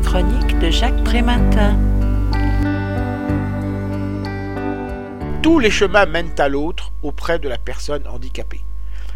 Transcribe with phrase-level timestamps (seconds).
[0.00, 1.78] chronique de Jacques Prématin.
[5.42, 8.62] Tous les chemins mènent à l'autre auprès de la personne handicapée.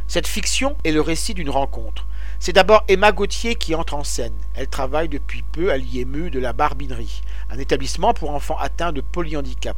[0.07, 2.07] Cette fiction est le récit d'une rencontre.
[2.39, 4.35] C'est d'abord Emma Gauthier qui entre en scène.
[4.55, 9.01] Elle travaille depuis peu à l'IME de la Barbinerie, un établissement pour enfants atteints de
[9.01, 9.77] polyhandicap.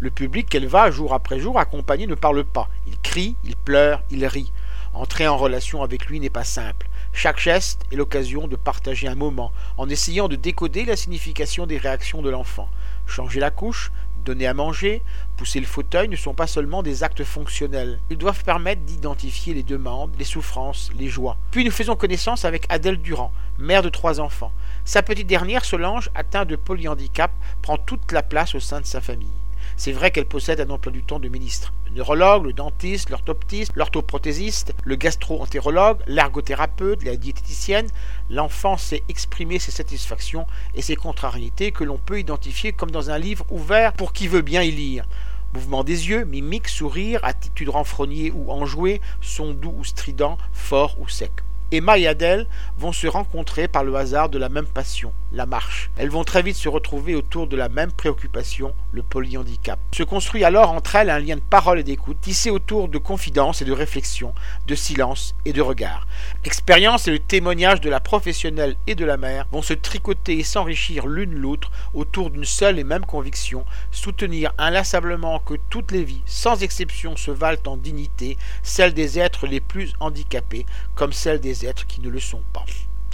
[0.00, 2.68] Le public qu'elle va jour après jour accompagner ne parle pas.
[2.86, 4.52] Il crie, il pleure, il rit.
[4.94, 6.88] Entrer en relation avec lui n'est pas simple.
[7.20, 11.76] Chaque geste est l'occasion de partager un moment en essayant de décoder la signification des
[11.76, 12.68] réactions de l'enfant.
[13.08, 13.90] Changer la couche,
[14.24, 15.02] donner à manger,
[15.36, 17.98] pousser le fauteuil ne sont pas seulement des actes fonctionnels.
[18.08, 21.36] Ils doivent permettre d'identifier les demandes, les souffrances, les joies.
[21.50, 24.52] Puis nous faisons connaissance avec Adèle Durand, mère de trois enfants.
[24.84, 27.32] Sa petite dernière, Solange, atteinte de polyhandicap,
[27.62, 29.37] prend toute la place au sein de sa famille.
[29.76, 31.72] C'est vrai qu'elle possède un emploi du temps de ministre.
[31.86, 37.88] Le neurologue, le dentiste, l'orthoptiste, l'orthoprothésiste, le gastro-entérologue, l'ergothérapeute, la diététicienne,
[38.30, 43.18] l'enfant sait exprimer ses satisfactions et ses contrariétés que l'on peut identifier comme dans un
[43.18, 45.06] livre ouvert pour qui veut bien y lire.
[45.54, 51.08] Mouvement des yeux, mimique, sourire, attitude renfrognée ou enjouée, son doux ou strident, fort ou
[51.08, 51.32] sec.
[51.70, 52.46] Et Adèle
[52.78, 55.90] vont se rencontrer par le hasard de la même passion, la marche.
[55.98, 59.78] Elles vont très vite se retrouver autour de la même préoccupation, le polyhandicap.
[59.94, 63.60] Se construit alors entre elles un lien de parole et d'écoute, tissé autour de confidences
[63.60, 64.32] et de réflexions,
[64.66, 66.06] de silence et de regard.
[66.42, 70.44] L'expérience et le témoignage de la professionnelle et de la mère vont se tricoter et
[70.44, 76.22] s'enrichir l'une l'autre autour d'une seule et même conviction, soutenir inlassablement que toutes les vies,
[76.24, 81.86] sans exception, se valent en dignité, celle des êtres les plus handicapés comme celle êtres
[81.86, 82.64] qui ne le sont pas.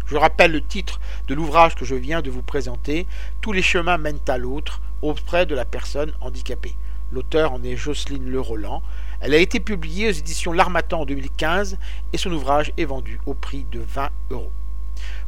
[0.06, 3.06] Je rappelle le titre de l'ouvrage que je viens de vous présenter,
[3.41, 6.75] Tous les chemins mènent à l'autre, auprès de la personne handicapée.
[7.12, 8.83] L'auteur en est Jocelyne Le Roland.
[9.20, 11.78] Elle a été publiée aux éditions L'Armatan en 2015
[12.12, 14.50] et son ouvrage est vendu au prix de 20 euros.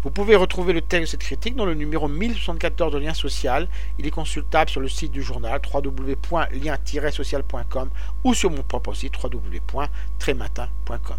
[0.03, 3.69] Vous pouvez retrouver le texte de cette critique dans le numéro 1074 de Lien Social.
[3.99, 7.91] Il est consultable sur le site du journal www.lien-social.com
[8.25, 11.19] ou sur mon propre site www.trématin.com.